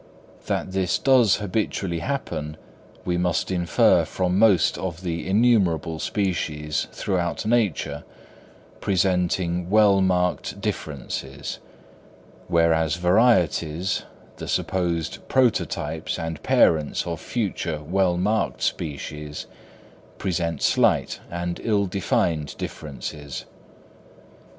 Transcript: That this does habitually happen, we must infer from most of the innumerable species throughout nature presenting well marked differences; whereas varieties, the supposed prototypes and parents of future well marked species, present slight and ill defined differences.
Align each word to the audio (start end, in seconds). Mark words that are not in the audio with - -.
That 0.47 0.71
this 0.71 0.97
does 0.97 1.35
habitually 1.35 1.99
happen, 1.99 2.57
we 3.05 3.17
must 3.19 3.51
infer 3.51 4.03
from 4.03 4.39
most 4.39 4.79
of 4.79 5.03
the 5.03 5.27
innumerable 5.27 5.99
species 5.99 6.87
throughout 6.91 7.45
nature 7.45 8.03
presenting 8.79 9.69
well 9.69 10.01
marked 10.01 10.59
differences; 10.59 11.59
whereas 12.47 12.95
varieties, 12.95 14.01
the 14.37 14.47
supposed 14.47 15.19
prototypes 15.27 16.17
and 16.17 16.41
parents 16.41 17.05
of 17.05 17.19
future 17.21 17.83
well 17.83 18.17
marked 18.17 18.63
species, 18.63 19.45
present 20.17 20.63
slight 20.63 21.19
and 21.29 21.61
ill 21.63 21.85
defined 21.85 22.57
differences. 22.57 23.45